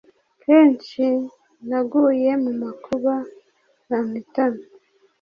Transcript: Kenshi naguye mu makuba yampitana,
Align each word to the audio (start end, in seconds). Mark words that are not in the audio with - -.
Kenshi 0.43 1.03
naguye 1.67 2.31
mu 2.43 2.51
makuba 2.61 3.13
yampitana, 3.89 4.61